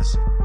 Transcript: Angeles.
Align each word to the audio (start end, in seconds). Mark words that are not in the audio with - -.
Angeles. 0.00 0.39